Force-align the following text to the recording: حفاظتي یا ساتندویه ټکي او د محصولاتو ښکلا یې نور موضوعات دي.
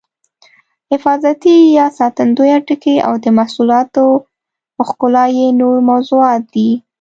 حفاظتي 0.91 1.55
یا 1.77 1.85
ساتندویه 1.97 2.57
ټکي 2.67 2.95
او 3.07 3.13
د 3.23 3.25
محصولاتو 3.37 4.05
ښکلا 4.87 5.25
یې 5.37 5.47
نور 5.61 5.75
موضوعات 5.89 6.43
دي. 6.53 6.69